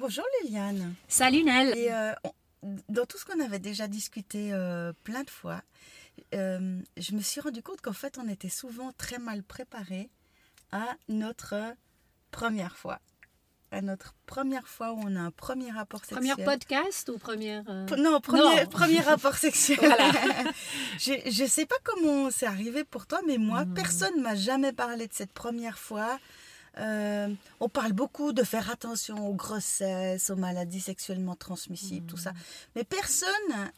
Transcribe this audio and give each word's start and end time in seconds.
Bonjour 0.00 0.24
Liliane. 0.42 0.94
Salut 1.08 1.42
Nel. 1.44 1.76
Et 1.76 1.92
euh, 1.92 2.12
dans 2.88 3.04
tout 3.04 3.18
ce 3.18 3.26
qu'on 3.26 3.38
avait 3.40 3.58
déjà 3.58 3.86
discuté 3.86 4.50
euh, 4.52 4.94
plein 5.04 5.22
de 5.24 5.30
fois, 5.30 5.60
euh, 6.34 6.80
je 6.96 7.12
me 7.14 7.20
suis 7.20 7.40
rendu 7.42 7.62
compte 7.62 7.82
qu'en 7.82 7.92
fait, 7.92 8.16
on 8.18 8.26
était 8.26 8.48
souvent 8.48 8.92
très 8.96 9.18
mal 9.18 9.42
préparé 9.42 10.08
à 10.72 10.86
notre 11.08 11.54
première 12.30 12.76
fois. 12.78 12.98
À 13.72 13.82
notre 13.82 14.14
première 14.24 14.66
fois 14.66 14.92
où 14.94 15.00
on 15.04 15.14
a 15.16 15.20
un 15.20 15.30
premier 15.30 15.70
rapport 15.70 16.00
sexuel. 16.04 16.18
Première 16.34 16.44
podcast 16.44 17.08
ou 17.14 17.18
première... 17.18 17.62
euh, 17.68 17.86
Non, 17.98 18.20
premier, 18.22 18.40
Non. 18.62 18.66
premier 18.70 19.00
rapport 19.00 19.34
sexuel. 19.36 19.78
Voilà. 19.80 20.10
je 20.98 21.42
ne 21.42 21.48
sais 21.48 21.66
pas 21.66 21.76
comment 21.84 22.30
c'est 22.30 22.46
arrivé 22.46 22.84
pour 22.84 23.06
toi, 23.06 23.20
mais 23.26 23.36
moi, 23.38 23.66
Mhm. 23.66 23.74
personne 23.74 24.16
ne 24.16 24.22
m'a 24.22 24.34
jamais 24.34 24.72
parlé 24.72 25.06
de 25.06 25.12
cette 25.12 25.32
première 25.32 25.78
fois. 25.78 26.18
Euh, 26.78 27.28
on 27.60 27.68
parle 27.68 27.92
beaucoup 27.92 28.32
de 28.32 28.42
faire 28.42 28.70
attention 28.70 29.26
aux 29.28 29.34
grossesses, 29.34 30.30
aux 30.30 30.36
maladies 30.36 30.80
sexuellement 30.80 31.36
transmissibles, 31.36 32.06
tout 32.06 32.16
ça. 32.16 32.32
Mais 32.76 32.84
personne 32.84 33.28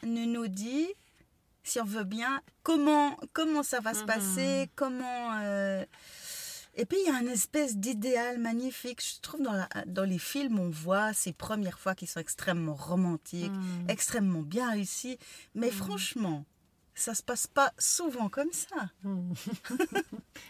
ne 0.03 0.25
nous 0.25 0.47
dit, 0.47 0.87
si 1.63 1.79
on 1.79 1.85
veut 1.85 2.03
bien, 2.03 2.41
comment, 2.61 3.17
comment 3.33 3.63
ça 3.63 3.79
va 3.79 3.93
se 3.93 4.01
Mhm. 4.01 4.05
passer, 4.05 4.69
comment... 4.75 5.33
euh, 5.41 5.83
Et 6.75 6.85
puis, 6.85 6.97
il 7.05 7.11
y 7.11 7.15
a 7.15 7.19
une 7.21 7.27
espèce 7.29 7.77
d'idéal 7.77 8.39
magnifique. 8.39 8.99
Je 9.03 9.21
trouve 9.21 9.43
dans, 9.43 9.53
la- 9.53 9.69
dans 9.85 10.05
les 10.05 10.17
films, 10.17 10.57
on 10.59 10.69
voit 10.71 11.13
ces 11.13 11.31
premières 11.31 11.77
fois 11.77 11.93
qui 11.93 12.07
sont 12.07 12.19
extrêmement 12.19 12.73
romantiques, 12.73 13.51
extrêmement 13.87 14.41
bien 14.41 14.71
réussies. 14.71 15.19
Mais 15.53 15.69
franchement, 15.69 16.45
ça 16.95 17.13
se 17.13 17.21
passe 17.23 17.45
pas 17.45 17.71
souvent 17.77 18.27
comme 18.29 18.51
ça. 18.51 18.89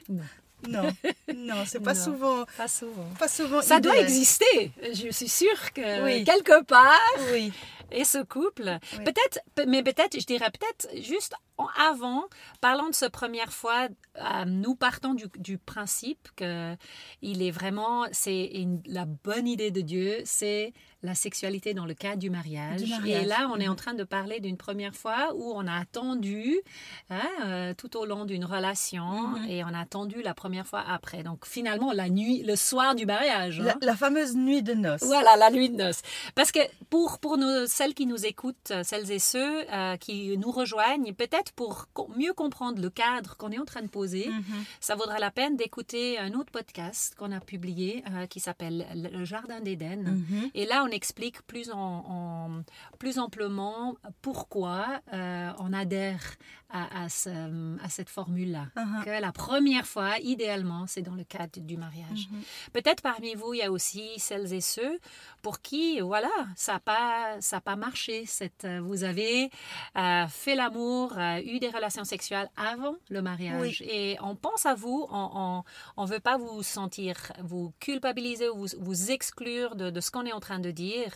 Non, 0.10 0.24
Non, 0.70 0.90
non, 1.36 1.64
c'est 1.66 1.80
pas 1.82 1.94
Non. 1.94 2.04
souvent, 2.04 2.46
pas 2.58 2.68
souvent. 2.68 3.10
pas 3.20 3.28
souvent. 3.28 3.62
Ça 3.62 3.80
doit 3.80 3.98
exister. 3.98 4.72
Je 4.94 5.10
suis 5.12 5.28
sûre 5.30 5.74
que 5.74 6.04
Oui. 6.04 6.24
quelque 6.24 6.64
part, 6.64 7.00
Oui, 7.32 7.52
et 7.92 8.04
ce 8.06 8.20
couple, 8.24 8.80
Oui. 8.98 9.04
peut-être, 9.04 9.40
pe- 9.56 9.66
mais 9.68 9.84
peut-être, 9.84 10.20
je 10.20 10.26
dirais 10.26 10.50
peut-être 10.52 10.90
juste 11.04 11.34
avant, 11.80 12.24
parlant 12.62 12.90
de 12.90 12.96
ce 12.96 13.06
première 13.06 13.54
fois, 13.54 13.88
euh, 14.18 14.46
nous 14.46 14.76
partons 14.76 15.14
du, 15.14 15.26
du 15.38 15.58
principe 15.58 16.30
que 16.36 16.76
il 17.22 17.42
est 17.42 17.52
vraiment, 17.52 18.06
c'est 18.12 18.52
la 18.86 19.06
bonne 19.06 19.48
idée 19.48 19.72
de 19.72 19.82
Dieu, 19.82 20.18
c'est 20.26 20.74
la 21.04 21.16
sexualité 21.16 21.74
dans 21.74 21.86
le 21.86 21.94
cadre 21.94 22.18
du 22.20 22.30
mariage. 22.30 22.82
Du 22.82 22.90
mariage. 22.90 23.24
Et 23.24 23.26
là, 23.26 23.50
on 23.54 23.58
est 23.60 23.68
en 23.68 23.72
Mhm. 23.72 23.78
train 23.78 23.94
de 23.94 24.04
parler 24.06 24.40
d'une 24.40 24.56
première 24.56 24.96
fois 24.96 25.34
où 25.36 25.52
on 25.54 25.68
a 25.68 25.74
attendu 25.78 26.62
hein, 27.10 27.20
euh, 27.44 27.74
tout 27.74 27.98
au 27.98 28.06
long 28.06 28.24
d'une 28.24 28.46
relation 28.46 29.04
Mhm. 29.28 29.50
et 29.50 29.64
on 29.66 29.68
a 29.68 29.80
attendu 29.80 30.22
la 30.22 30.34
première 30.34 30.66
fois 30.66 30.82
après. 30.88 31.22
Donc 31.24 31.46
finalement, 31.46 31.92
la 31.92 32.08
nuit, 32.10 32.42
le 32.44 32.56
soir 32.56 32.96
du 32.96 33.06
mariage. 33.06 33.60
la, 33.60 33.74
hein. 33.74 33.76
la 33.82 33.96
fameuse 33.98 34.36
nuit 34.36 34.64
de 34.64 34.74
noces. 34.74 35.04
Voilà, 35.04 35.36
la 35.36 35.52
nuit 35.52 35.70
de 35.70 35.76
noces. 35.76 36.02
Parce 36.36 36.52
que 36.54 36.60
pour, 36.90 37.20
pour 37.20 37.38
nous, 37.38 37.68
celles 37.68 37.94
qui 37.94 38.06
nous 38.06 38.26
écoutent, 38.26 38.72
celles 38.84 39.12
et 39.12 39.20
ceux 39.20 39.70
euh, 39.74 39.98
qui 39.98 40.38
nous 40.38 40.52
rejoignent, 40.52 41.14
peut-être 41.14 41.43
pour 41.52 41.88
mieux 42.18 42.34
comprendre 42.34 42.82
le 42.82 42.90
cadre 42.90 43.36
qu'on 43.38 43.52
est 43.52 43.60
en 43.60 43.66
train 43.66 43.82
de 43.82 43.88
poser, 43.88 44.28
Mhm. 44.30 44.44
ça 44.80 44.96
vaudra 44.96 45.20
la 45.20 45.32
peine 45.32 45.56
d'écouter 45.58 46.18
un 46.20 46.34
autre 46.34 46.52
podcast 46.52 47.16
qu'on 47.16 47.32
a 47.32 47.40
publié 47.40 48.04
euh, 48.12 48.26
qui 48.28 48.40
s'appelle 48.40 48.86
Le 48.96 49.24
Jardin 49.26 49.60
d'Éden. 49.62 50.04
Mhm. 50.04 50.50
Et 50.54 50.66
là, 50.66 50.84
on 50.84 50.88
explique 50.92 51.42
plus, 51.44 51.70
en, 51.72 51.78
en- 52.08 52.64
plus 53.00 53.20
amplement 53.20 53.96
pourquoi 54.22 55.02
euh, 55.14 55.52
on 55.60 55.74
adhère 55.74 56.22
à, 56.70 57.04
à 57.04 57.10
ce- 57.10 57.78
à 57.84 57.90
cette 57.90 58.10
formule-là. 58.10 58.68
Que 59.06 59.22
la 59.22 59.32
première 59.32 59.86
fois, 59.86 60.18
idéalement, 60.20 60.86
c'est 60.88 61.04
dans 61.04 61.14
le 61.14 61.24
cadre 61.24 61.60
du 61.60 61.78
mariage. 61.78 62.28
Mhm. 62.32 62.42
Peut-être 62.74 63.02
parmi 63.04 63.36
vous, 63.36 63.54
il 63.54 63.60
y 63.60 63.62
a 63.64 63.72
aussi 63.72 64.10
celles 64.18 64.52
et 64.54 64.62
ceux 64.62 65.00
pour 65.44 65.62
qui, 65.62 66.00
voilà, 66.00 66.32
ça 66.56 66.74
n'a 66.74 66.80
pas, 66.80 67.42
ça 67.42 67.58
a 67.58 67.62
pas 67.62 67.76
marché. 67.76 68.26
Cette, 68.26 68.66
euh, 68.66 68.82
vous 68.82 69.04
avez 69.04 69.52
euh, 69.98 70.28
fait 70.28 70.56
l'amour, 70.56 71.14
eu 71.42 71.60
des 71.60 71.70
relations 71.70 72.04
sexuelles 72.04 72.50
avant 72.56 72.96
le 73.10 73.22
mariage. 73.22 73.82
Et 73.82 74.18
on 74.22 74.36
pense 74.36 74.66
à 74.66 74.76
vous, 74.76 75.08
on 75.10 75.64
ne 75.98 76.08
veut 76.08 76.20
pas 76.20 76.38
vous 76.38 76.64
sentir, 76.64 77.32
vous 77.44 77.74
culpabiliser 77.80 78.50
ou 78.50 78.58
vous, 78.58 78.68
vous 78.80 79.12
exclure 79.12 79.76
de, 79.76 79.90
de 79.90 80.02
ce 80.02 80.12
qu'on 80.12 80.26
est 80.26 80.34
en 80.34 80.40
train 80.40 80.60
de 80.60 80.72
dire. 80.72 81.14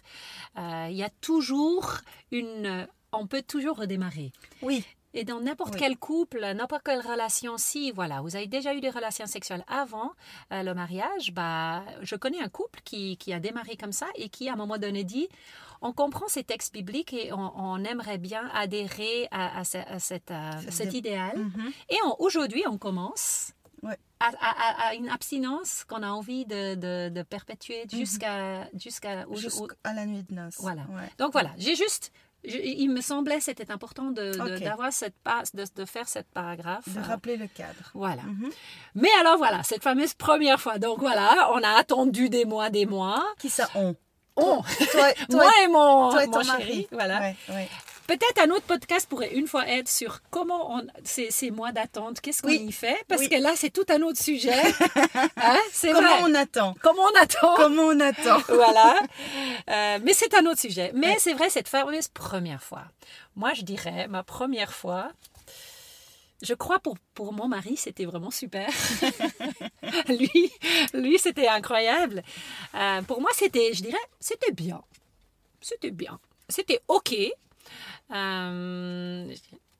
Euh, 0.57 0.87
il 0.89 0.95
y 0.95 1.03
a 1.03 1.09
toujours 1.09 1.97
une... 2.31 2.87
On 3.13 3.25
peut 3.25 3.41
toujours 3.41 3.77
redémarrer. 3.77 4.33
Oui, 4.61 4.83
Et 5.17 5.23
dans 5.23 5.41
n'importe 5.41 5.73
Oui. 5.73 5.79
quel 5.79 5.97
couple, 5.97 6.39
n'importe 6.53 6.83
quelle 6.83 7.01
relation, 7.01 7.57
si 7.57 7.91
voilà, 7.91 8.21
vous 8.21 8.35
avez 8.35 8.45
déjà 8.47 8.73
eu 8.75 8.81
des 8.81 8.91
relations 8.91 9.25
sexuelles 9.25 9.63
avant 9.67 10.11
euh, 10.53 10.61
le 10.61 10.73
mariage, 10.75 11.31
bah, 11.33 11.83
je 12.01 12.15
connais 12.15 12.39
un 12.41 12.49
couple 12.49 12.79
qui, 12.83 13.17
qui 13.17 13.33
a 13.33 13.39
démarré 13.39 13.75
comme 13.77 13.91
ça 13.91 14.05
et 14.15 14.29
qui, 14.29 14.47
à 14.47 14.53
un 14.53 14.55
moment 14.55 14.77
donné, 14.77 15.03
dit 15.03 15.27
on 15.81 15.91
comprend 15.91 16.27
ces 16.27 16.43
textes 16.43 16.71
bibliques 16.73 17.13
et 17.13 17.33
on, 17.33 17.51
on 17.55 17.83
aimerait 17.83 18.17
bien 18.19 18.49
adhérer 18.53 19.27
à, 19.31 19.59
à 19.59 19.63
ce- 19.63 19.77
à 19.77 19.99
cette, 19.99 20.29
euh, 20.31 20.51
cet 20.69 20.93
idéal. 20.93 21.35
Mhm. 21.37 21.71
Et 21.89 21.97
aujourd'hui, 22.19 22.63
on 22.67 22.77
commence 22.77 23.53
Ouais. 23.83 23.97
à, 24.19 24.29
à- 24.39 24.85
à- 24.85 24.87
à 24.89 24.93
une 24.95 25.07
abstinence 25.07 25.83
qu'on 25.83 26.01
a 26.01 26.09
envie 26.09 26.45
de, 26.45 26.73
de- 26.73 27.09
de 27.09 27.21
perpétuer 27.21 27.83
Mhm. 27.91 27.99
jusqu'à 27.99 28.67
jusqu'à 28.73 29.27
au- 29.27 29.33
au- 29.33 29.35
jusqu'à 29.35 29.93
la 29.93 30.05
nuit 30.07 30.23
de 30.23 30.33
noces. 30.33 30.57
Voilà. 30.59 30.81
Ouais. 30.89 31.09
donc 31.19 31.31
voilà, 31.31 31.51
j'ai 31.59 31.75
juste, 31.75 32.11
je- 32.47 32.57
il 32.57 32.89
me 32.89 33.01
semblait 33.01 33.39
c'était 33.39 33.71
important 33.71 34.05
de, 34.11 34.31
de- 34.31 34.57
d'avoir 34.63 34.91
cette 34.93 35.15
passe, 35.23 35.53
de, 35.55 35.65
de 35.75 35.85
faire 35.85 36.07
cette 36.07 36.27
paragraphe. 36.33 36.87
De 36.87 36.99
rappeler 37.01 37.37
le 37.37 37.47
cadre. 37.47 37.91
voilà. 37.93 38.23
Mhm. 38.23 38.49
Mais 38.95 39.09
alors 39.19 39.37
voilà, 39.37 39.63
cette 39.63 39.83
fameuse 39.83 40.13
première 40.13 40.59
fois. 40.59 40.77
Donc 40.79 40.99
voilà, 40.99 41.49
on 41.53 41.61
a 41.63 41.69
attendu 41.77 42.29
des 42.29 42.45
mois, 42.45 42.69
des 42.69 42.85
mois. 42.85 43.23
Qui 43.39 43.49
ça 43.49 43.69
on? 43.75 43.95
On, 44.39 44.61
Toi, 44.61 44.65
toi, 44.91 45.13
moi 45.31 45.51
et 45.63 45.67
mon, 45.67 46.11
toi 46.11 46.23
et 46.23 46.27
mon 46.27 46.33
ton 46.33 46.41
chéri. 46.43 46.51
mari. 46.59 46.87
Voilà. 46.91 47.19
Ouais, 47.21 47.35
ouais. 47.49 47.69
Peut-être 48.05 48.39
un 48.41 48.51
autre 48.51 48.65
podcast 48.67 49.09
pourrait 49.09 49.33
une 49.33 49.47
fois 49.47 49.67
être 49.67 49.89
sur 49.89 50.19
comment 50.29 50.75
on, 50.77 50.87
ces, 51.03 51.29
ces 51.31 51.49
mois 51.51 51.71
d'attente, 51.73 52.21
qu'est-ce 52.21 52.41
qu'on 52.41 52.47
Oui. 52.49 52.63
y 52.67 52.71
fait, 52.71 52.95
parce 53.09 53.21
Oui. 53.23 53.29
que 53.29 53.35
là 53.35 53.51
c'est 53.55 53.69
tout 53.71 53.83
un 53.89 54.01
autre 54.03 54.21
sujet. 54.21 54.53
Hein, 55.37 55.57
Comment 55.81 56.01
vrai. 56.01 56.19
on 56.23 56.35
attend? 56.35 56.75
Comment 56.83 57.01
on 57.01 57.19
attend? 57.21 57.55
Comment 57.55 57.81
on 57.87 57.99
attend? 57.99 58.37
Voilà. 58.47 58.95
Euh, 59.69 59.99
mais 60.03 60.13
c'est 60.13 60.33
un 60.33 60.45
autre 60.45 60.59
sujet. 60.61 60.91
Mais 60.95 61.07
Ouais. 61.13 61.19
c'est 61.19 61.33
vrai, 61.33 61.49
cette 61.49 61.67
fameuse 61.67 62.07
première 62.07 62.63
fois. 62.63 62.85
Moi, 63.35 63.53
je 63.53 63.63
dirais, 63.63 64.07
ma 64.07 64.23
première 64.23 64.73
fois, 64.73 65.11
je 66.41 66.53
crois 66.53 66.79
pour, 66.79 66.97
pour 67.13 67.33
mon 67.33 67.47
mari, 67.47 67.75
c'était 67.77 68.05
vraiment 68.05 68.31
super. 68.31 68.69
lui, 70.07 70.51
lui 70.93 71.19
c'était 71.19 71.47
incroyable. 71.47 72.23
Euh, 72.75 73.01
pour 73.01 73.21
moi, 73.21 73.29
c'était, 73.33 73.73
je 73.73 73.81
dirais, 73.83 73.97
c'était 74.19 74.51
bien. 74.51 74.81
C'était 75.61 75.91
bien. 75.91 76.19
C'était 76.49 76.79
OK. 76.87 77.13
Euh, 78.11 79.33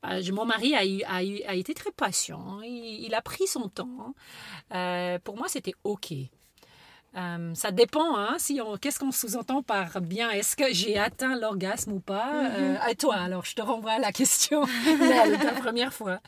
euh, 0.04 0.32
mon 0.32 0.44
mari 0.44 0.74
a, 0.74 0.84
eu- 0.84 1.02
a, 1.06 1.24
eu- 1.24 1.42
a 1.44 1.54
été 1.54 1.74
très 1.74 1.90
patient. 1.92 2.60
Il, 2.62 3.04
il 3.06 3.14
a 3.14 3.22
pris 3.22 3.46
son 3.46 3.68
temps. 3.68 4.14
Euh, 4.74 5.18
pour 5.20 5.36
moi, 5.36 5.48
c'était 5.48 5.74
OK. 5.84 6.12
Euh, 7.18 7.54
ça 7.54 7.70
dépend, 7.72 8.16
hein, 8.16 8.36
si 8.38 8.60
on, 8.64 8.76
qu'est-ce 8.76 8.98
qu'on 8.98 9.10
sous-entend 9.10 9.62
par 9.62 10.00
bien. 10.00 10.30
Est-ce 10.30 10.56
que 10.56 10.72
j'ai 10.72 10.98
atteint 10.98 11.38
l'orgasme 11.38 11.92
ou 11.92 12.00
pas? 12.00 12.32
Euh, 12.52 12.76
À 12.80 12.94
toi, 12.94 13.16
alors, 13.16 13.44
je 13.44 13.54
te 13.54 13.62
renvoie 13.62 13.92
à 13.92 13.98
la 13.98 14.12
question 14.12 14.64
Nel, 14.86 15.38
ta 15.38 15.52
première 15.52 15.92
fois. 15.92 16.20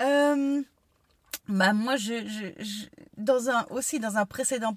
Euh, 0.00 0.62
bah 1.50 1.72
moi, 1.72 1.96
je, 1.96 2.26
je- 2.26 2.62
je- 2.64 2.86
dans 3.16 3.50
un, 3.50 3.66
aussi 3.70 3.98
dans 4.00 4.16
un 4.16 4.24
précédent 4.24 4.74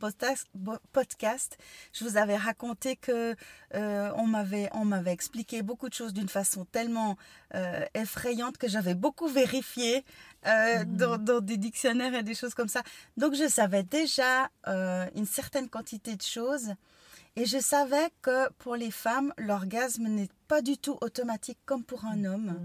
podcast, 0.91 1.57
je 1.93 2.03
vous 2.03 2.17
avais 2.17 2.35
raconté 2.35 2.95
que 2.97 3.35
euh, 3.75 4.11
on 4.17 4.25
m'avait 4.27 4.69
on 4.73 4.83
m'avait 4.85 5.13
expliqué 5.13 5.61
beaucoup 5.61 5.87
de 5.87 5.93
choses 5.93 6.13
d'une 6.13 6.27
façon 6.29 6.65
tellement 6.65 7.17
euh, 7.55 7.85
effrayante 7.93 8.57
que 8.57 8.67
j'avais 8.67 8.95
beaucoup 8.95 9.27
vérifié 9.27 10.03
euh, 10.45 10.83
Mhm. 10.83 10.97
dans, 10.97 11.17
dans 11.17 11.39
des 11.39 11.57
dictionnaires 11.57 12.13
et 12.15 12.23
des 12.23 12.35
choses 12.35 12.53
comme 12.53 12.67
ça. 12.67 12.83
Donc 13.15 13.33
je 13.35 13.47
savais 13.47 13.83
déjà 13.83 14.49
une 15.15 15.25
certaine 15.25 15.69
quantité 15.69 16.15
de 16.15 16.21
choses. 16.21 16.73
Et 17.35 17.45
je 17.45 17.57
savais 17.57 18.09
que 18.21 18.51
pour 18.59 18.75
les 18.75 18.91
femmes, 18.91 19.33
l'orgasme 19.39 20.03
n'est 20.07 20.29
pas 20.47 20.61
du 20.61 20.77
tout 20.77 20.97
automatique 21.01 21.57
comme 21.65 21.83
pour 21.83 22.05
un 22.05 22.25
homme. 22.25 22.59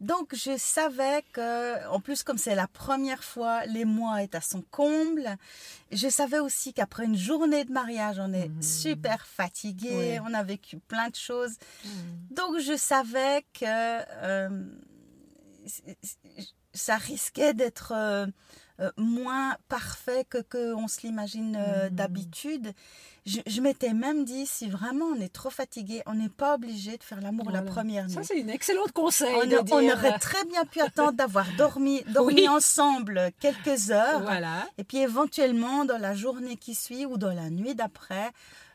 Donc 0.00 0.32
je 0.34 0.56
savais 0.56 1.24
que, 1.32 1.86
en 1.88 1.98
plus 2.00 2.22
comme 2.22 2.38
c'est 2.38 2.54
la 2.54 2.68
première 2.68 3.24
fois, 3.24 3.66
les 3.66 3.84
mois 3.84 4.22
est 4.22 4.34
à 4.36 4.40
son 4.40 4.62
comble. 4.70 5.36
Je 5.90 6.08
savais 6.08 6.38
aussi 6.38 6.72
qu'après 6.72 7.04
une 7.04 7.16
journée 7.16 7.64
de 7.64 7.72
mariage, 7.72 8.18
on 8.20 8.32
est 8.32 8.48
Mhm. 8.48 8.62
super 8.62 9.26
fatigué, 9.26 10.20
on 10.24 10.32
a 10.34 10.42
vécu 10.44 10.78
plein 10.78 11.08
de 11.08 11.16
choses. 11.16 11.56
Donc 12.30 12.58
je 12.60 12.76
savais 12.76 13.44
que 13.52 13.64
euh, 13.66 14.48
ça 16.72 16.96
risquait 16.96 17.54
d'être 17.54 17.92
euh, 17.94 18.26
euh, 18.80 18.90
moins 18.96 19.56
parfait 19.68 20.24
que 20.28 20.38
qu'on 20.38 20.86
se 20.88 21.00
l'imagine 21.02 21.56
euh, 21.56 21.88
Mhm. 21.88 21.94
d'habitude. 21.96 22.72
Je, 23.26 23.40
je 23.46 23.60
m'étais 23.60 23.92
même 23.92 24.24
dit, 24.24 24.46
si 24.46 24.68
vraiment 24.70 25.06
on 25.06 25.20
est 25.20 25.32
trop 25.32 25.50
fatigué, 25.50 26.02
on 26.06 26.14
n'est 26.14 26.28
pas 26.30 26.54
obligé 26.54 26.96
de 26.96 27.02
faire 27.02 27.20
l'amour 27.20 27.50
la 27.50 27.62
première 27.62 28.06
nuit. 28.06 28.14
Ça, 28.14 28.22
c'est 28.22 28.38
une 28.38 28.48
excellente 28.50 28.92
conseil 28.92 29.34
On, 29.42 29.46
de 29.46 29.56
a- 29.56 29.60
on 29.60 29.80
dire. 29.80 29.94
aurait 29.96 30.18
très 30.18 30.44
bien 30.46 30.64
pu 30.64 30.80
attendre 30.80 31.12
d'avoir 31.12 31.46
dormi, 31.58 32.02
dormi 32.14 32.34
Oui. 32.34 32.48
ensemble 32.48 33.30
quelques 33.40 33.90
heures. 33.90 34.20
Voilà. 34.22 34.66
Et 34.78 34.84
puis 34.84 34.98
éventuellement, 34.98 35.84
dans 35.84 35.98
la 35.98 36.14
journée 36.14 36.56
qui 36.56 36.74
suit 36.74 37.04
ou 37.04 37.18
dans 37.18 37.34
la 37.34 37.50
nuit 37.50 37.74
d'après, 37.74 38.30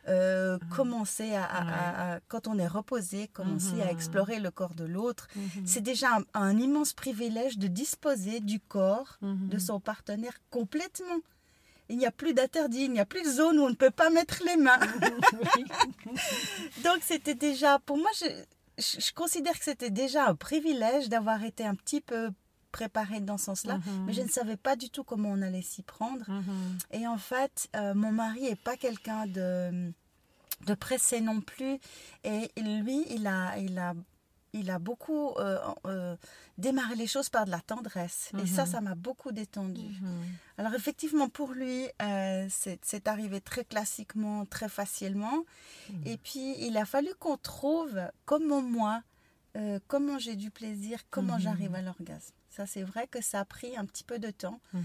euh, 0.07 0.57
commencer 0.75 1.33
à, 1.33 1.43
à- 1.45 2.15
à- 2.15 2.19
quand 2.27 2.47
on 2.47 2.57
est 2.59 2.67
reposé, 2.67 3.27
commencer 3.29 3.81
à 3.81 3.85
Mhm. 3.85 3.91
explorer 3.91 4.39
le 4.39 4.51
corps 4.51 4.75
de 4.75 4.85
l'autre. 4.85 5.27
Mhm. 5.35 5.65
C'est 5.65 5.81
déjà 5.81 6.17
un, 6.17 6.23
un 6.33 6.57
immense 6.57 6.93
privilège 6.93 7.57
de 7.57 7.67
disposer 7.67 8.39
du 8.39 8.59
corps 8.59 9.17
Mhm. 9.21 9.49
de 9.49 9.57
son 9.59 9.79
partenaire 9.79 10.37
complètement. 10.49 11.19
Il 11.89 11.97
n'y 11.97 12.05
a 12.05 12.11
plus 12.11 12.33
d'interdit, 12.33 12.85
il 12.85 12.91
n'y 12.91 12.99
a 12.99 13.05
plus 13.05 13.23
de 13.23 13.29
zone 13.29 13.59
où 13.59 13.63
on 13.63 13.69
ne 13.69 13.75
peut 13.75 13.91
pas 13.91 14.09
mettre 14.09 14.41
les 14.45 14.57
mains. 14.57 14.79
Donc 16.83 16.97
c'était 17.01 17.35
déjà, 17.35 17.79
pour 17.79 17.97
moi, 17.97 18.09
je, 18.19 18.25
je- 18.77 18.99
je 19.01 19.13
considère 19.13 19.57
que 19.57 19.63
c'était 19.65 19.89
déjà 19.89 20.27
un 20.27 20.35
privilège 20.35 21.09
d'avoir 21.09 21.43
été 21.43 21.65
un 21.65 21.75
petit 21.75 22.01
peu 22.01 22.29
préparée 22.73 23.21
dans 23.21 23.37
ce 23.37 23.45
sens-là. 23.45 23.77
Mhm. 23.77 24.05
Mais 24.07 24.13
je 24.13 24.21
ne 24.21 24.27
savais 24.27 24.57
pas 24.57 24.75
du 24.75 24.89
tout 24.89 25.03
comment 25.05 25.29
on 25.29 25.41
allait 25.41 25.61
s'y 25.61 25.83
prendre. 25.83 26.29
Mhm. 26.29 26.77
Et 26.91 27.07
en 27.07 27.17
fait, 27.17 27.69
euh, 27.75 27.93
mon 27.93 28.11
mari 28.11 28.45
est 28.47 28.61
pas 28.61 28.75
quelqu'un 28.75 29.25
de, 29.27 29.91
de 30.65 30.73
pressé 30.73 31.21
non 31.21 31.39
plus. 31.39 31.77
Et 32.25 32.49
lui, 32.57 33.05
il 33.11 33.25
a, 33.27 33.57
il 33.59 33.77
a, 33.79 33.93
il 34.55 34.69
a 34.69 34.77
beaucoup 34.79 35.29
euh, 35.37 35.57
euh, 35.87 36.15
démarré 36.57 36.95
les 36.95 37.07
choses 37.07 37.29
par 37.29 37.45
de 37.45 37.51
la 37.51 37.59
tendresse. 37.59 38.31
Et 38.43 38.45
ça, 38.47 38.63
Mhm. 38.65 38.71
ça 38.71 38.81
m'a 38.81 38.95
beaucoup 38.95 39.31
détendu. 39.31 39.81
Mhm. 40.01 40.23
Alors 40.57 40.73
effectivement, 40.75 41.29
pour 41.29 41.53
lui, 41.53 41.87
euh, 42.01 42.47
c'est 42.49 43.07
arrivé 43.07 43.39
très 43.41 43.65
classiquement, 43.65 44.45
très 44.45 44.69
facilement. 44.69 45.43
Et 46.05 46.17
puis, 46.17 46.55
il 46.67 46.75
a 46.77 46.85
fallu 46.85 47.09
qu'on 47.19 47.37
trouve, 47.37 47.99
comment 48.25 48.61
moi, 48.61 49.01
comment 49.87 50.17
j'ai 50.17 50.35
du 50.35 50.49
plaisir, 50.49 50.97
comment 51.11 51.37
j'arrive 51.37 51.75
à 51.75 51.81
l'orgasme. 51.81 52.33
Ça, 52.55 52.65
c'est 52.67 52.83
vrai 52.83 53.07
que 53.07 53.21
ça 53.21 53.39
a 53.39 53.45
pris 53.45 53.75
un 53.77 53.85
petit 53.85 54.03
peu 54.03 54.19
de 54.19 54.29
temps. 54.29 54.59
Mhm. 54.73 54.83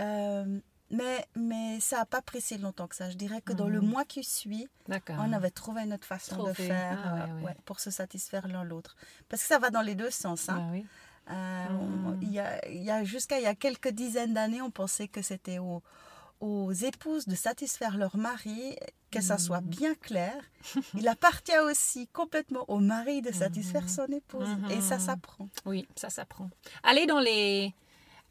Euh, 0.00 0.58
mais, 0.90 1.26
mais 1.34 1.80
ça 1.80 1.98
n'a 1.98 2.04
pas 2.06 2.22
pris 2.22 2.40
si 2.40 2.56
longtemps 2.58 2.86
que 2.86 2.94
ça. 2.94 3.10
Je 3.10 3.16
dirais 3.16 3.40
que 3.40 3.52
dans 3.52 3.68
le 3.68 3.80
Mhm. 3.80 3.88
mois 3.88 4.04
qui 4.04 4.22
suit, 4.22 4.68
on 5.08 5.32
avait 5.32 5.50
trouvé 5.50 5.86
notre 5.86 6.06
façon 6.06 6.44
de 6.44 6.52
faire 6.52 6.98
Ah, 7.04 7.24
euh, 7.24 7.34
ouais. 7.38 7.42
ouais, 7.46 7.56
pour 7.64 7.80
se 7.80 7.90
satisfaire 7.90 8.46
l'un 8.48 8.62
l'autre. 8.64 8.96
Parce 9.28 9.42
que 9.42 9.48
ça 9.48 9.58
va 9.58 9.70
dans 9.70 9.80
les 9.82 9.94
deux 9.94 10.10
sens. 10.10 10.48
hein. 10.48 10.58
Ah 10.60 10.68
oui. 10.72 10.86
Euh, 11.30 11.64
Mhm. 11.70 12.06
on- 12.06 12.18
il 12.20 12.32
y 12.32 12.38
a, 12.38 12.68
il 12.68 12.82
y 12.82 12.90
a- 12.90 13.02
Jusqu'à 13.02 13.38
il 13.38 13.44
y 13.44 13.46
a 13.46 13.54
quelques 13.54 13.88
dizaines 13.88 14.34
d'années, 14.34 14.60
on 14.62 14.70
pensait 14.70 15.08
que 15.08 15.22
c'était 15.22 15.58
aux, 15.58 15.82
aux 16.44 16.72
épouses 16.72 17.26
de 17.26 17.34
satisfaire 17.34 17.96
leur 17.96 18.16
mari, 18.16 18.76
que 19.10 19.20
ça 19.22 19.38
soit 19.38 19.60
Mhm. 19.62 19.68
bien 19.68 19.94
clair. 19.94 20.34
Il 20.94 21.08
appartient 21.08 21.58
aussi 21.70 22.06
complètement 22.08 22.64
au 22.68 22.78
mari 22.78 23.22
de 23.22 23.32
satisfaire 23.32 23.82
Mhm. 23.82 23.88
son 23.88 24.06
épouse. 24.06 24.48
Et 24.70 24.80
ça 24.80 24.98
s'apprend. 24.98 25.48
Oui, 25.64 25.86
ça 25.96 26.10
s'apprend. 26.10 26.50
Allez 26.82 27.06
dans 27.06 27.20
les... 27.20 27.72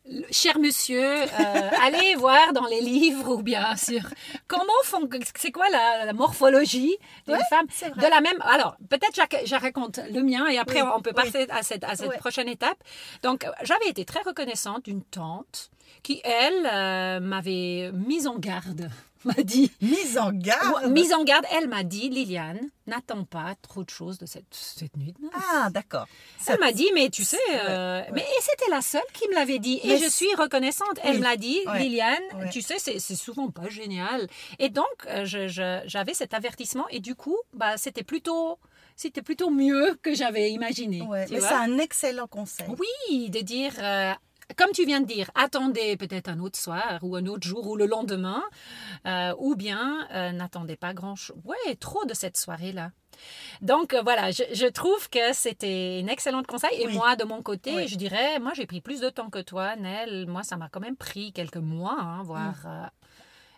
le- 0.06 0.26
Cher 0.32 0.60
monsieur, 0.60 1.02
euh, 1.22 1.26
allez 1.86 2.16
voir 2.16 2.52
dans 2.54 2.66
les 2.66 2.82
livres 2.82 3.36
ou 3.38 3.42
bien 3.42 3.76
sur 3.88 4.04
comment 4.48 4.82
font, 4.84 5.08
c'est 5.38 5.52
quoi 5.52 5.70
la, 5.70 6.06
la 6.06 6.14
morphologie 6.14 6.96
d'une 7.26 7.36
Ouais, 7.36 7.42
femme 7.50 7.66
c'est 7.72 7.96
de 7.96 8.02
la 8.16 8.20
même. 8.22 8.40
Alors 8.42 8.76
peut-être 8.90 9.16
je, 9.16 9.46
je 9.48 9.56
raconte 9.56 10.00
le 10.12 10.22
mien 10.22 10.46
et 10.48 10.58
après 10.58 10.82
Oui, 10.82 10.90
on 10.98 11.02
peut 11.02 11.14
oui. 11.16 11.24
passer 11.24 11.48
à 11.50 11.64
cette, 11.64 11.86
à 11.86 11.96
cette 11.96 12.10
Ouais. 12.10 12.18
prochaine 12.18 12.50
étape. 12.50 12.78
Donc 13.24 13.46
j'avais 13.64 13.88
été 13.88 14.04
très 14.04 14.22
reconnaissante 14.22 14.84
d'une 14.86 15.04
tante 15.04 15.72
qui 16.04 16.22
elle 16.24 16.66
euh, 16.72 17.20
m'avait 17.20 17.92
mise 17.94 18.28
en 18.28 18.38
garde, 18.38 18.90
m'a 19.26 19.42
dit. 19.44 19.72
Mise 19.82 20.18
en 20.18 20.32
garde? 20.34 20.92
Mise 20.92 21.14
en 21.14 21.24
garde, 21.24 21.46
elle 21.52 21.70
m'a 21.70 21.84
dit, 21.84 22.10
Liliane, 22.10 22.60
n'attends 22.88 23.24
pas 23.24 23.56
trop 23.62 23.84
de 23.84 23.90
choses 23.90 24.18
de 24.18 24.26
cette, 24.26 24.44
cette 24.52 24.98
nuit. 24.98 25.14
Ah, 25.34 25.70
d'accord. 25.72 26.08
Elle 26.48 26.60
m'a 26.60 26.74
dit, 26.74 26.90
mais 26.94 27.10
tu 27.10 27.24
sais, 27.24 27.38
euh, 27.54 28.02
ouais. 28.02 28.10
mais 28.14 28.22
et 28.22 28.42
c'était 28.42 28.70
la 28.70 28.82
seule 28.82 29.02
qui 29.14 29.28
me 29.30 29.36
l'avait 29.36 29.60
dit. 29.60 29.80
Mais 29.86 29.92
et 29.94 29.98
je 29.98 30.10
suis 30.10 30.34
reconnaissante. 30.38 31.00
Elle 31.04 31.14
Oui, 31.14 31.18
me 31.20 31.24
l'a 31.24 31.38
dit, 31.38 31.60
ouais, 31.68 31.80
Liliane, 31.80 32.50
tu 32.52 32.62
sais, 32.62 32.76
c'est 32.80 33.16
souvent 33.16 33.50
pas 33.50 33.70
génial. 33.70 34.28
Et 34.60 34.68
donc, 34.70 34.86
euh, 35.08 35.24
j'avais 35.26 36.14
cet 36.14 36.34
avertissement 36.34 36.88
et 36.90 37.00
du 37.00 37.16
coup, 37.16 37.38
bah, 37.54 37.78
c'était 37.78 38.04
plutôt, 38.04 38.60
c'était 38.98 39.22
plutôt 39.22 39.50
mieux 39.50 39.98
que 40.02 40.14
j'avais 40.14 40.52
imaginé. 40.52 41.02
Ouais, 41.04 41.26
mais 41.32 41.40
c'est 41.40 41.54
un 41.54 41.78
excellent 41.78 42.28
conseil. 42.28 42.68
Oui, 42.78 43.30
de 43.30 43.40
dire, 43.40 43.72
euh, 43.80 44.12
comme 44.58 44.72
tu 44.74 44.86
viens 44.86 45.02
de 45.02 45.06
dire, 45.06 45.30
attendez 45.36 45.98
peut-être 45.98 46.30
un 46.30 46.40
autre 46.40 46.58
soir 46.60 47.00
ou 47.02 47.16
un 47.16 47.26
autre 47.26 47.48
jour 47.48 47.68
ou 47.68 47.76
le 47.76 47.86
lendemain, 47.86 48.44
euh, 49.08 49.34
ou 49.38 49.56
bien 49.56 50.08
euh, 50.12 50.32
n'attendez 50.32 50.76
pas 50.76 50.94
grand-chose. 50.94 51.38
Ouais, 51.46 51.76
trop 51.80 52.06
de 52.06 52.14
cette 52.14 52.38
soirée-là. 52.38 52.92
Donc 53.62 53.94
euh, 53.94 54.02
voilà, 54.02 54.32
je, 54.32 54.44
je 54.54 54.66
trouve 54.66 55.10
que 55.10 55.34
c'était 55.34 56.00
une 56.00 56.10
excellente 56.10 56.48
conseil. 56.48 56.82
Et 56.82 56.88
Oui. 56.88 56.94
moi, 56.94 57.16
de 57.16 57.24
mon 57.24 57.42
côté, 57.42 57.74
Oui. 57.76 57.88
je 57.88 57.96
dirais, 57.96 58.40
moi 58.40 58.52
j'ai 58.56 58.66
pris 58.66 58.82
plus 58.82 59.00
de 59.00 59.10
temps 59.10 59.30
que 59.30 59.40
toi, 59.40 59.76
Nel. 59.76 60.26
Moi, 60.28 60.44
ça 60.44 60.58
m'a 60.58 60.70
quand 60.70 60.80
même 60.82 60.96
pris 60.98 61.32
quelques 61.32 61.58
mois, 61.58 61.98
hein, 62.00 62.24
voire. 62.24 62.56
Mm. 62.66 62.90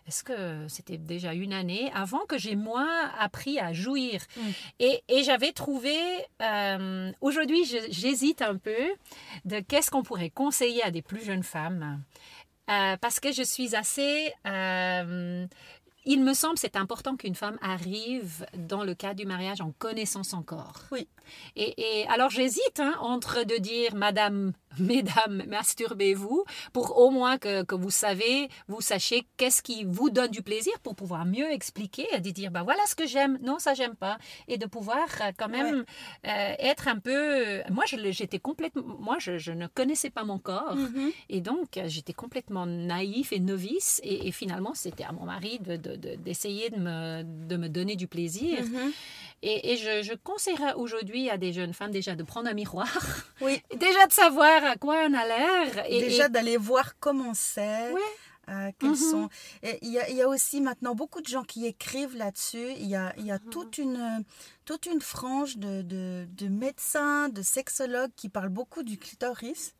Est-ce 0.06 0.22
que 0.22 0.66
c'était 0.68 0.98
déjà 0.98 1.34
une 1.34 1.52
année 1.52 1.90
avant 1.94 2.24
que 2.26 2.38
j'ai 2.38 2.54
moins 2.56 3.10
appris 3.18 3.58
à 3.58 3.72
jouir 3.72 4.22
Mm. 4.36 4.40
Et, 4.80 5.02
et 5.08 5.22
j'avais 5.24 5.52
trouvé, 5.52 5.96
euh, 6.42 7.12
aujourd'hui 7.20 7.64
j'hésite 7.90 8.42
un 8.42 8.56
peu 8.56 8.76
de 9.44 9.60
qu'est-ce 9.60 9.90
qu'on 9.90 10.02
pourrait 10.02 10.30
conseiller 10.30 10.82
à 10.82 10.90
des 10.90 11.02
plus 11.02 11.24
jeunes 11.24 11.42
femmes. 11.42 12.02
Euh, 12.70 12.96
parce 13.00 13.20
que 13.20 13.32
je 13.32 13.42
suis 13.42 13.76
assez... 13.76 14.32
euh, 14.46 15.46
il 16.08 16.22
me 16.22 16.34
semble 16.34 16.56
c'est 16.56 16.76
important 16.76 17.16
qu'une 17.16 17.34
femme 17.34 17.58
arrive 17.60 18.46
dans 18.56 18.84
le 18.84 18.94
cadre 18.94 19.16
du 19.16 19.26
mariage 19.26 19.60
en 19.60 19.72
connaissant 19.72 20.22
son 20.22 20.42
corps. 20.42 20.82
Oui. 20.92 21.08
Et, 21.56 22.00
et 22.00 22.06
alors 22.08 22.30
j'hésite 22.30 22.78
hein, 22.78 22.94
entre 23.00 23.44
de 23.44 23.56
dire, 23.56 23.94
Madame, 23.96 24.52
Mesdames, 24.80 25.42
masturbez-vous, 25.48 26.44
pour 26.72 26.98
au 26.98 27.10
moins 27.10 27.38
que, 27.38 27.62
que 27.64 27.74
vous 27.74 27.90
savez, 27.90 28.48
vous 28.68 28.80
sachiez 28.80 29.26
qu'est-ce 29.36 29.62
qui 29.62 29.84
vous 29.84 30.10
donne 30.10 30.30
du 30.30 30.42
plaisir 30.42 30.72
pour 30.82 30.94
pouvoir 30.94 31.24
mieux 31.26 31.50
expliquer 31.52 32.06
et 32.14 32.20
de 32.20 32.30
dire, 32.30 32.50
bah 32.50 32.62
voilà 32.62 32.80
ce 32.86 32.94
que 32.94 33.06
j'aime, 33.06 33.38
non 33.42 33.58
ça 33.58 33.74
j'aime 33.74 33.94
pas, 33.94 34.18
et 34.48 34.58
de 34.58 34.66
pouvoir 34.66 35.06
euh, 35.22 35.32
quand 35.36 35.48
même 35.48 35.84
euh, 36.26 36.54
être 36.58 36.88
un 36.88 36.98
peu. 36.98 37.62
Moi 37.70 37.84
j'étais 37.86 38.38
complètement, 38.38 38.82
moi 38.98 39.16
je, 39.18 39.38
je 39.38 39.52
ne 39.52 39.66
connaissais 39.66 40.10
pas 40.10 40.24
mon 40.24 40.38
corps. 40.38 40.76
Mhm. 40.76 41.10
Et 41.28 41.40
donc, 41.40 41.78
j'étais 41.86 42.12
complètement 42.12 42.66
naïf 42.66 43.32
et 43.32 43.40
novice. 43.40 44.00
Et, 44.04 44.28
et 44.28 44.32
finalement, 44.32 44.72
c'était 44.74 45.04
à 45.04 45.12
mon 45.12 45.24
mari 45.24 45.58
de- 45.60 45.76
de- 45.76 45.96
de- 45.96 46.14
d'essayer 46.16 46.70
de, 46.70 46.76
me, 46.78 47.22
de 47.24 47.56
me 47.56 47.68
donner 47.68 47.96
du 47.96 48.06
plaisir. 48.06 48.62
Mhm. 48.62 48.92
Et, 49.42 49.72
et 49.72 49.76
je, 49.76 50.02
je 50.02 50.14
conseillerais 50.14 50.72
aujourd'hui 50.74 51.28
à 51.30 51.36
des 51.36 51.52
jeunes 51.52 51.74
femmes 51.74 51.90
déjà 51.90 52.14
de 52.16 52.22
prendre 52.22 52.48
un 52.48 52.54
miroir, 52.54 52.88
Oui, 53.40 53.62
déjà 53.76 54.06
de 54.06 54.12
savoir 54.12 54.64
à 54.64 54.76
quoi 54.76 54.96
on 55.08 55.14
a 55.14 55.26
l'air. 55.26 55.84
Et, 55.88 56.00
déjà 56.00 56.26
et- 56.26 56.28
d'aller 56.30 56.56
voir 56.56 56.98
comment 56.98 57.34
c'est. 57.34 57.92
Ouais. 57.92 58.00
Euh, 58.48 58.70
quels 58.78 58.90
Mhm. 58.90 58.96
sont... 58.96 59.28
Il 59.82 59.90
y, 59.90 59.98
a, 59.98 60.08
il 60.10 60.16
y 60.16 60.22
a 60.22 60.28
aussi 60.28 60.60
maintenant 60.60 60.94
beaucoup 60.94 61.20
de 61.20 61.26
gens 61.26 61.42
qui 61.42 61.66
écrivent 61.66 62.16
là-dessus. 62.16 62.72
Il 62.78 62.86
y 62.86 62.94
a, 62.96 63.12
il 63.18 63.26
y 63.26 63.30
a 63.30 63.38
Mhm. 63.38 63.50
toute, 63.50 63.78
une, 63.78 64.24
toute 64.64 64.86
une 64.86 65.00
frange 65.00 65.56
de, 65.58 65.82
de, 65.82 66.26
de 66.30 66.48
médecins, 66.48 67.28
de 67.28 67.42
sexologues 67.42 68.12
qui 68.16 68.28
parlent 68.28 68.48
beaucoup 68.50 68.82
du 68.82 68.98
clitoris. 68.98 69.72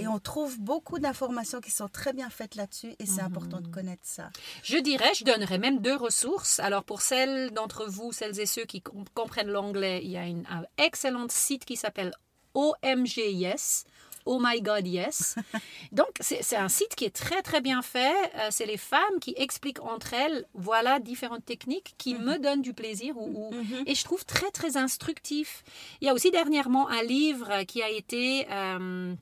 Et 0.00 0.08
on 0.08 0.18
trouve 0.18 0.58
beaucoup 0.58 0.98
d'informations 0.98 1.60
qui 1.60 1.70
sont 1.70 1.86
très 1.86 2.12
bien 2.12 2.28
faites 2.28 2.56
là-dessus. 2.56 2.96
Et 2.98 3.06
c'est 3.06 3.20
important 3.20 3.60
de 3.60 3.68
connaître 3.68 4.02
ça. 4.04 4.30
Je 4.64 4.76
dirais, 4.78 5.12
je 5.14 5.22
donnerais 5.24 5.58
même 5.58 5.78
deux 5.80 5.94
ressources. 5.94 6.58
Alors 6.58 6.82
pour 6.82 7.02
celles 7.02 7.52
d'entre 7.52 7.86
vous, 7.86 8.10
celles 8.10 8.40
et 8.40 8.46
ceux 8.46 8.64
qui 8.64 8.80
com- 8.82 9.04
comprennent 9.14 9.50
l'anglais, 9.50 10.00
il 10.02 10.10
y 10.10 10.16
a 10.16 10.26
une, 10.26 10.44
un 10.50 10.64
excellent 10.76 11.26
site 11.28 11.64
qui 11.64 11.76
s'appelle 11.76 12.12
OMG 12.54 13.18
Yes. 13.32 13.84
Oh 14.26 14.38
my 14.40 14.60
God, 14.60 14.86
yes. 14.86 15.36
Donc, 15.92 16.08
c'est 16.20 16.56
un 16.56 16.68
site 16.68 16.94
qui 16.94 17.04
est 17.04 17.14
très, 17.14 17.42
très 17.42 17.60
bien 17.60 17.82
fait. 17.82 18.14
Euh, 18.36 18.48
c'est 18.50 18.66
les 18.66 18.76
femmes 18.76 19.18
qui 19.20 19.34
expliquent 19.36 19.82
entre 19.82 20.14
elles, 20.14 20.46
voilà, 20.54 20.98
différentes 21.00 21.44
techniques 21.44 21.94
qui 21.98 22.14
me 22.14 22.38
donnent 22.38 22.62
du 22.62 22.74
plaisir. 22.74 23.16
Ou, 23.16 23.48
ou- 23.48 23.54
Mhm. 23.54 23.84
Et 23.86 23.94
je 23.94 24.04
trouve 24.04 24.24
très, 24.24 24.50
très 24.50 24.76
instructif. 24.76 25.62
Il 26.00 26.06
y 26.06 26.10
a 26.10 26.14
aussi 26.14 26.30
dernièrement 26.30 26.88
un 26.88 27.02
livre 27.02 27.62
qui 27.64 27.82
a 27.82 27.88
été... 27.90 28.46
euh, 28.50 29.14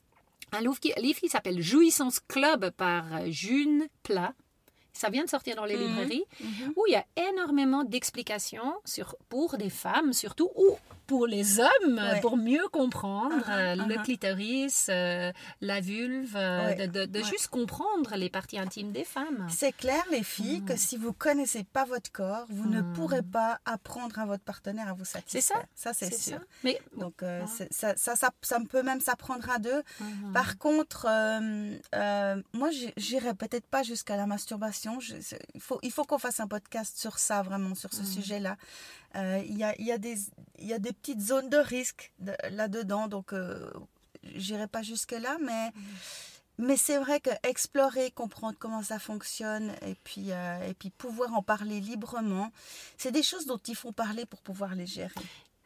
un 0.52 0.60
livre 0.60 0.80
qui, 0.80 0.92
livre 0.96 1.20
qui 1.20 1.28
s'appelle 1.28 1.60
Jouissance 1.62 2.20
Club 2.20 2.70
par 2.70 3.04
June 3.26 3.86
Plat. 4.02 4.32
Ça 4.98 5.10
vient 5.10 5.24
de 5.24 5.30
sortir 5.30 5.54
dans 5.54 5.64
les 5.64 5.76
Mhm. 5.76 5.86
librairies, 5.86 6.24
Mhm. 6.40 6.72
où 6.76 6.84
il 6.88 6.92
y 6.92 6.96
a 6.96 7.04
énormément 7.30 7.84
d'explications 7.84 8.74
sur, 8.84 9.14
pour 9.28 9.56
des 9.56 9.70
femmes, 9.70 10.12
surtout, 10.12 10.50
ou 10.56 10.76
pour 11.06 11.26
les 11.26 11.60
hommes, 11.60 11.96
Ouais. 12.12 12.20
pour 12.20 12.36
mieux 12.36 12.66
comprendre 12.70 13.44
Ah, 13.46 13.58
euh, 13.58 13.76
ah, 13.80 13.86
le 13.86 13.94
ah. 13.98 14.02
clitoris, 14.02 14.88
euh, 14.90 15.32
la 15.62 15.80
vulve, 15.80 16.36
euh, 16.36 16.66
Ouais, 16.66 16.74
de, 16.86 16.86
de- 16.98 17.06
de 17.06 17.18
ouais. 17.20 17.24
juste 17.24 17.48
comprendre 17.48 18.14
les 18.16 18.28
parties 18.28 18.58
intimes 18.58 18.92
des 18.92 19.04
femmes. 19.04 19.46
C'est 19.48 19.72
clair, 19.72 20.02
les 20.10 20.22
filles, 20.22 20.62
que 20.66 20.72
Mhm. 20.72 20.78
si 20.78 20.96
vous 20.98 21.12
connaissez 21.14 21.64
pas 21.64 21.84
votre 21.84 22.10
corps, 22.12 22.44
vous 22.50 22.68
ne 22.68 22.82
Mhm. 22.82 22.92
pourrez 22.94 23.22
pas 23.22 23.58
apprendre 23.64 24.18
à 24.18 24.26
votre 24.26 24.44
partenaire 24.44 24.88
à 24.88 24.92
vous 24.92 25.04
satisfaire. 25.06 25.56
ça. 25.74 25.92
Ça, 25.92 25.92
c'est 25.94 26.12
sûr. 26.14 26.38
ça. 26.40 26.44
Mais 26.64 26.78
Donc, 26.96 27.22
euh, 27.22 27.42
c'est- 27.56 27.72
ça, 27.72 27.94
ça, 27.96 28.14
ça, 28.16 28.30
ça 28.42 28.58
peut 28.68 28.82
même 28.82 29.00
s'apprendre 29.00 29.48
à 29.50 29.58
deux. 29.58 29.82
Mhm. 30.00 30.32
Par 30.34 30.58
contre, 30.58 31.06
euh, 31.08 31.76
euh, 31.94 32.42
moi, 32.52 32.68
j'irai 32.96 33.32
peut-être 33.34 33.66
pas 33.66 33.82
jusqu'à 33.82 34.16
la 34.16 34.26
masturbation. 34.26 34.87
Je- 35.00 35.16
il 35.54 35.60
faut, 35.60 35.78
il 35.82 35.92
faut 35.92 36.04
qu'on 36.04 36.18
fasse 36.18 36.40
un 36.40 36.48
podcast 36.48 36.98
sur 36.98 37.18
ça, 37.18 37.42
vraiment, 37.42 37.74
sur 37.74 37.92
ce 37.92 38.00
Mhm. 38.00 38.06
sujet-là. 38.06 38.56
Euh, 39.16 39.42
Il 39.44 39.56
y, 39.56 39.64
a, 39.64 39.74
il 39.78 39.86
y, 39.86 39.92
a 39.92 39.98
des- 39.98 40.18
il 40.58 40.66
y 40.66 40.72
a 40.72 40.78
des 40.78 40.92
petites 40.92 41.20
zones 41.20 41.48
de 41.50 41.56
risque 41.58 42.12
de- 42.18 42.36
là-dedans, 42.50 43.08
donc 43.08 43.32
euh, 43.32 43.70
j'irai 44.22 44.66
pas 44.66 44.82
jusque-là, 44.82 45.36
mais 45.42 45.72
mais 46.60 46.76
c'est 46.76 46.98
vrai 46.98 47.20
que 47.20 47.30
explorer, 47.44 48.10
comprendre 48.10 48.56
comment 48.58 48.82
ça 48.82 48.98
fonctionne 48.98 49.72
et 49.86 49.94
puis, 50.02 50.32
euh, 50.32 50.68
et 50.68 50.74
puis 50.74 50.90
pouvoir 50.90 51.32
en 51.34 51.42
parler 51.42 51.80
librement, 51.80 52.50
c'est 52.96 53.12
des 53.12 53.22
choses 53.22 53.46
dont 53.46 53.60
il 53.68 53.76
faut 53.76 53.92
parler 53.92 54.26
pour 54.26 54.40
pouvoir 54.42 54.74
les 54.74 54.86
gérer. 54.86 55.14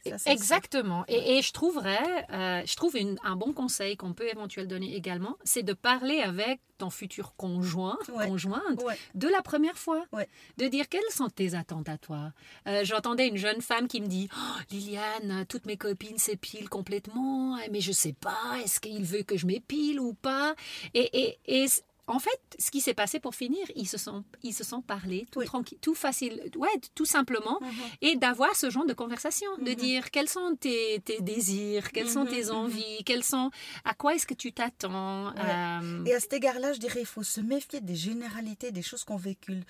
Ça. 0.04 0.32
Exactement. 0.32 1.04
Et, 1.08 1.38
et 1.38 1.42
je 1.42 1.52
trouverais, 1.52 2.26
euh, 2.32 2.62
je 2.66 2.74
trouve 2.76 2.96
une- 2.96 3.18
un 3.22 3.36
bon 3.36 3.52
conseil 3.52 3.96
qu'on 3.96 4.12
peut 4.14 4.28
éventuellement 4.28 4.68
donner 4.70 4.94
également, 4.96 5.36
c'est 5.44 5.62
de 5.62 5.72
parler 5.72 6.20
avec 6.20 6.60
ton 6.78 6.90
futur 6.90 7.34
conjoint, 7.36 7.96
Ouais. 8.12 8.26
conjointe, 8.26 8.82
Ouais. 8.84 8.98
de 9.14 9.28
la 9.28 9.40
première 9.42 9.78
fois. 9.78 10.04
Ouais. 10.12 10.28
De 10.58 10.66
dire 10.66 10.88
quelles 10.88 11.00
sont 11.10 11.28
tes 11.28 11.54
attentes 11.54 11.88
à 11.88 11.98
toi? 11.98 12.32
Euh, 12.66 12.84
J'entendais 12.84 13.28
une 13.28 13.36
jeune 13.36 13.60
femme 13.60 13.86
qui 13.86 14.00
me 14.00 14.06
dit 14.08 14.28
Oh, 14.36 14.60
Liliane, 14.72 15.44
toutes 15.48 15.66
mes 15.66 15.76
copines 15.76 16.18
s'épilent 16.18 16.68
complètement, 16.68 17.56
mais 17.70 17.80
je 17.80 17.92
sais 17.92 18.12
pas, 18.14 18.58
est-ce 18.64 18.80
qu'il 18.80 19.04
veut 19.04 19.22
que 19.22 19.36
je 19.36 19.46
m'épile 19.46 20.00
ou 20.00 20.14
pas? 20.14 20.54
Et, 20.94 21.38
et, 21.54 21.64
en 22.08 22.18
fait, 22.18 22.40
ce 22.58 22.70
qui 22.70 22.80
s'est 22.80 22.94
passé 22.94 23.20
pour 23.20 23.34
finir, 23.34 23.64
ils 23.76 23.86
se 23.88 23.96
sont, 23.96 24.24
ils 24.42 24.52
se 24.52 24.64
sont 24.64 24.82
parlé 24.82 25.26
tout 25.30 25.38
Oui. 25.38 25.46
tranquille, 25.46 25.78
tout 25.80 25.94
facile, 25.94 26.42
ouais, 26.56 26.68
tout 26.94 27.04
simplement, 27.04 27.58
Mhm. 27.60 27.68
et 28.02 28.16
d'avoir 28.16 28.54
ce 28.56 28.70
genre 28.70 28.84
de 28.86 28.92
conversation, 28.92 29.46
de 29.58 29.70
Mhm. 29.70 29.76
dire 29.76 30.10
quels 30.10 30.28
sont 30.28 30.56
tes, 30.58 31.00
tes 31.04 31.20
désirs, 31.20 31.92
quelles 31.92 32.10
sont 32.10 32.26
tes 32.26 32.46
mhm. 32.46 32.50
envies, 32.56 33.04
quels 33.04 33.22
sont, 33.24 33.50
à 33.84 33.94
quoi 33.94 34.14
est-ce 34.14 34.26
que 34.26 34.34
tu 34.34 34.52
t'attends. 34.52 35.28
Ouais. 35.32 35.40
euh, 35.82 36.04
Et 36.04 36.14
à 36.14 36.20
cet 36.20 36.32
égard-là, 36.32 36.72
je 36.72 36.78
dirais, 36.80 37.00
il 37.00 37.06
faut 37.06 37.22
se 37.22 37.40
méfier 37.40 37.80
des 37.80 37.94
généralités, 37.94 38.72
des 38.72 38.82
choses 38.82 39.04
qu'on 39.04 39.16
véhicule. 39.16 39.62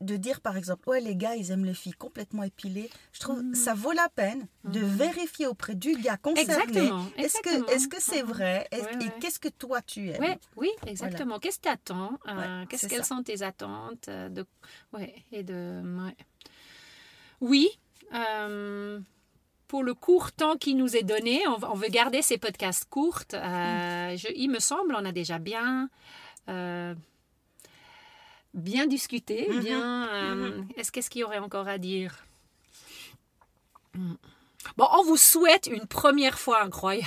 De 0.00 0.16
dire, 0.16 0.40
par 0.40 0.56
exemple, 0.56 0.88
ouais, 0.88 1.00
les 1.00 1.14
gars, 1.16 1.36
ils 1.36 1.50
aiment 1.52 1.64
les 1.64 1.74
filles 1.74 1.92
complètement 1.94 2.42
épilées. 2.42 2.90
Je 3.12 3.20
trouve 3.20 3.42
ça 3.54 3.74
vaut 3.74 3.92
la 3.92 4.08
peine 4.08 4.46
de 4.64 4.80
vérifier 4.80 5.46
auprès 5.46 5.74
du 5.74 5.92
gars 5.96 6.16
concerné. 6.16 6.42
Exactement. 6.52 7.06
Est-ce 7.16 7.40
que 7.40 7.70
est-ce 7.72 7.88
que 7.88 8.00
c'est 8.00 8.22
vrai? 8.22 8.66
Est- 8.72 8.82
Ouais, 8.86 9.06
Et 9.06 9.20
qu'est-ce 9.20 9.38
que 9.40 9.48
toi 9.48 9.80
tu 9.82 10.10
aimes? 10.10 10.36
Oui, 10.56 10.68
exactement. 10.86 11.38
Qu'est-ce 11.38 11.58
que 11.58 11.68
Ouais, 12.26 12.66
Qu'est-ce 12.68 12.86
Quelles 12.88 13.04
sont 13.04 13.22
tes 13.22 13.42
attentes 13.42 14.08
euh, 14.08 14.28
de... 14.28 14.44
ouais, 14.92 15.14
et 15.32 15.42
de... 15.42 15.82
ouais. 16.06 16.16
Oui, 17.40 17.68
euh, 18.14 18.98
pour 19.68 19.82
le 19.82 19.94
court 19.94 20.32
temps 20.32 20.56
qui 20.56 20.74
nous 20.74 20.96
est 20.96 21.02
donné, 21.02 21.42
on, 21.48 21.74
veut 21.74 21.88
garder 21.88 22.22
ces 22.22 22.38
podcasts 22.38 22.88
courts. 22.88 23.22
Euh, 23.34 24.16
je- 24.16 24.32
il 24.34 24.48
me 24.48 24.58
semble, 24.58 24.94
on 24.94 25.04
a 25.04 25.12
déjà 25.12 25.38
bien... 25.38 25.88
euh, 26.48 26.94
bien 28.54 28.86
discuté, 28.86 29.46
Mhm, 29.50 29.60
bien... 29.60 30.08
euh, 30.08 30.34
mhm. 30.34 30.68
Est-ce 30.76 30.90
qu'est-ce 30.92 31.10
qu'il 31.10 31.20
y 31.20 31.24
aurait 31.24 31.38
encore 31.38 31.68
à 31.68 31.78
dire? 31.78 32.24
Hmm. 33.94 34.14
Bon, 34.76 34.88
on 34.92 35.04
vous 35.04 35.16
souhaite 35.16 35.68
une 35.68 35.86
première 35.86 36.38
fois 36.38 36.62
incroyable. 36.62 37.06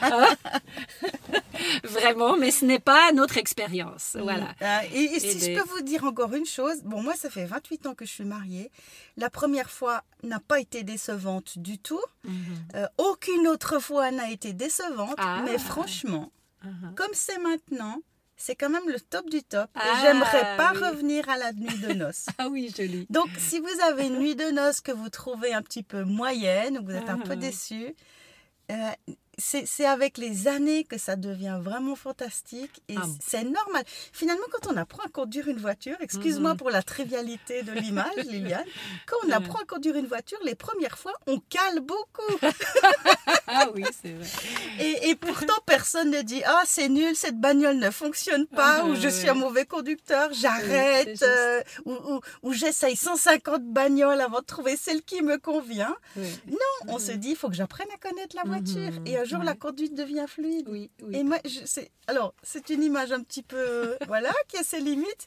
Vraiment, 1.84 2.36
mais 2.36 2.50
ce 2.50 2.64
n'est 2.64 2.78
pas 2.78 3.12
notre 3.12 3.36
expérience. 3.38 4.16
Voilà. 4.20 4.54
Ah, 4.60 4.84
et, 4.86 5.04
et 5.04 5.20
si 5.20 5.36
des- 5.36 5.54
je 5.54 5.60
peux 5.60 5.68
vous 5.68 5.82
dire 5.82 6.04
encore 6.04 6.32
une 6.34 6.46
chose, 6.46 6.82
bon, 6.82 7.02
moi, 7.02 7.14
ça 7.14 7.30
fait 7.30 7.44
28 7.46 7.86
ans 7.86 7.94
que 7.94 8.04
je 8.04 8.10
suis 8.10 8.24
mariée. 8.24 8.70
La 9.16 9.30
première 9.30 9.70
fois 9.70 10.02
n'a 10.22 10.40
pas 10.40 10.60
été 10.60 10.82
décevante 10.82 11.58
du 11.58 11.78
tout. 11.78 12.00
Mhm. 12.24 12.34
Euh, 12.74 12.86
aucune 12.98 13.46
autre 13.48 13.78
fois 13.78 14.10
n'a 14.10 14.30
été 14.30 14.52
décevante. 14.52 15.14
Ah. 15.18 15.42
Mais 15.44 15.58
franchement, 15.58 16.30
Mhm. 16.64 16.94
comme 16.94 17.10
c'est 17.12 17.38
maintenant, 17.38 17.98
c'est 18.36 18.56
quand 18.56 18.70
même 18.70 18.88
le 18.88 18.98
top 18.98 19.28
du 19.30 19.42
top. 19.42 19.68
Et 19.76 19.80
Ah, 19.80 19.98
j'aimerais 20.02 20.56
pas 20.56 20.72
oui. 20.74 20.78
revenir 20.82 21.28
à 21.28 21.36
la 21.38 21.52
nuit 21.52 21.78
de 21.78 21.92
noces. 21.92 22.26
Ah 22.38 22.48
oui, 22.48 22.72
joli. 22.76 23.06
Donc, 23.10 23.28
si 23.38 23.60
vous 23.60 23.80
avez 23.88 24.06
une 24.06 24.18
nuit 24.18 24.34
de 24.34 24.50
noces 24.50 24.80
que 24.80 24.90
vous 24.92 25.08
trouvez 25.08 25.52
un 25.54 25.62
petit 25.62 25.82
peu 25.82 26.04
moyenne, 26.04 26.78
ou 26.78 26.80
que 26.84 26.90
vous 26.92 26.96
êtes 26.98 27.08
un 27.10 27.18
peu 27.18 27.32
Ah. 27.32 27.36
déçu, 27.36 27.94
euh, 28.72 28.74
c'est 29.38 29.66
c'est 29.66 29.86
avec 29.86 30.18
les 30.18 30.48
années 30.48 30.84
que 30.84 30.98
ça 30.98 31.16
devient 31.16 31.58
vraiment 31.60 31.96
fantastique 31.96 32.82
et 32.88 32.94
Ah 32.96 33.02
bon. 33.06 33.16
c'est 33.26 33.44
normal. 33.44 33.82
Finalement, 34.12 34.44
quand 34.52 34.70
on 34.72 34.76
apprend 34.76 35.02
à 35.04 35.08
conduire 35.08 35.48
une 35.48 35.58
voiture, 35.58 35.96
excuse-moi 36.00 36.52
Mhm. 36.52 36.56
pour 36.56 36.70
la 36.70 36.82
trivialité 36.82 37.62
de 37.62 37.72
l'image, 37.72 38.04
Liliane, 38.26 38.64
quand 39.06 39.16
on 39.26 39.30
apprend 39.30 39.58
à 39.60 39.64
conduire 39.64 39.96
une 39.96 40.06
voiture, 40.06 40.38
les 40.44 40.54
premières 40.54 40.98
fois, 40.98 41.12
on 41.26 41.38
cale 41.40 41.80
beaucoup. 41.80 42.38
Ah 43.46 43.68
oui, 43.74 43.84
c'est 44.02 44.12
vrai. 44.12 44.26
Et, 44.80 45.10
et 45.10 45.14
pourtant, 45.14 45.54
personne 45.66 46.10
ne 46.10 46.22
dit 46.22 46.42
Ah, 46.44 46.62
c'est 46.66 46.88
nul, 46.88 47.14
cette 47.14 47.38
bagnole 47.38 47.76
ne 47.78 47.90
fonctionne 47.90 48.46
pas, 48.46 48.80
Ah, 48.82 48.84
ou 48.86 48.94
je 48.96 49.08
suis 49.08 49.28
un 49.28 49.34
mauvais 49.34 49.64
conducteur, 49.66 50.30
j'arrête, 50.32 51.22
euh, 51.22 51.60
ou, 51.84 51.92
ou- 51.92 52.20
ou 52.42 52.52
j'essaye 52.52 52.96
150 52.96 53.62
bagnoles 53.64 54.20
avant 54.20 54.40
de 54.40 54.44
trouver 54.44 54.76
celle 54.76 55.02
qui 55.02 55.22
me 55.22 55.38
convient. 55.38 55.94
Oui, 56.16 56.26
On 56.88 56.98
se 56.98 57.12
dit 57.12 57.30
Il 57.30 57.36
faut 57.36 57.48
que 57.48 57.54
j'apprenne 57.54 57.86
à 57.94 57.98
connaître 58.08 58.34
la 58.36 58.42
voiture. 58.44 58.92
Mhm, 58.92 59.06
Et 59.06 59.18
un 59.24 59.28
jour, 59.28 59.38
ouais. 59.40 59.44
la 59.44 59.54
conduite 59.54 59.94
devient 59.94 60.26
fluide. 60.28 60.66
oui. 60.68 60.90
oui. 61.02 61.16
Et 61.16 61.24
moi, 61.24 61.38
c'est, 61.64 61.90
alors, 62.06 62.34
c'est 62.42 62.70
une 62.70 62.82
image 62.82 63.12
un 63.12 63.22
petit 63.22 63.42
peu, 63.42 63.96
voilà, 64.06 64.32
qui 64.48 64.56
a 64.56 64.62
ses 64.62 64.80
limites, 64.80 65.26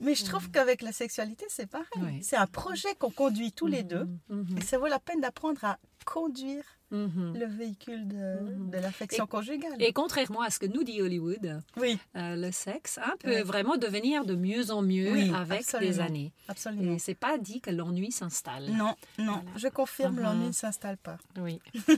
mais 0.00 0.14
je 0.14 0.24
trouve 0.24 0.50
qu'avec 0.50 0.82
la 0.82 0.92
sexualité, 0.92 1.44
c'est 1.48 1.66
pareil. 1.68 1.86
Ouais. 2.02 2.18
C'est 2.22 2.36
un 2.36 2.46
projet 2.46 2.94
qu'on 2.98 3.10
conduit 3.10 3.52
tous 3.52 3.66
les 3.66 3.82
deux, 3.82 4.06
Mhm, 4.28 4.58
et 4.58 4.60
ça 4.62 4.78
vaut 4.78 4.86
la 4.88 4.98
peine 5.00 5.20
d'apprendre 5.20 5.64
à 5.64 5.78
conduire 6.04 6.62
mhm. 6.92 7.36
le 7.36 7.46
véhicule 7.46 8.06
de, 8.06 8.70
de 8.70 8.78
l'affection 8.78 9.26
conjugale. 9.26 9.74
Et 9.80 9.92
contrairement 9.92 10.40
à 10.42 10.50
ce 10.50 10.58
que 10.60 10.66
nous 10.66 10.84
dit 10.84 11.02
Hollywood, 11.02 11.62
Oui, 11.78 11.98
euh, 12.16 12.36
le 12.36 12.52
sexe 12.52 12.98
hein, 12.98 13.14
peut 13.20 13.40
vraiment 13.42 13.76
devenir 13.76 14.24
de 14.24 14.34
mieux 14.36 14.70
en 14.70 14.82
mieux 14.82 15.10
Oui, 15.12 15.32
avec 15.34 15.60
absolument. 15.62 16.02
années. 16.04 16.32
absolument. 16.48 16.92
Et 16.94 16.98
c'est 17.00 17.16
pas 17.16 17.38
dit 17.38 17.60
que 17.60 17.70
l'ennui 17.70 18.12
s'installe. 18.12 18.66
Non, 18.70 18.94
non, 19.18 19.40
Voilà. 19.42 19.50
je 19.56 19.68
confirme, 19.68 20.20
l'ennui 20.20 20.46
ne 20.48 20.52
s'installe 20.52 20.96
pas. 20.98 21.18
Oui. 21.38 21.58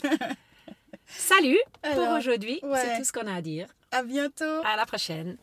Salut 1.08 1.58
pour 1.82 2.08
aujourd'hui. 2.10 2.60
ouais. 2.62 2.78
C'est 2.84 2.98
tout 2.98 3.04
ce 3.04 3.12
qu'on 3.12 3.26
a 3.26 3.34
à 3.34 3.40
dire. 3.40 3.66
À 3.90 4.02
bientôt. 4.02 4.62
À 4.64 4.76
la 4.76 4.86
prochaine. 4.86 5.36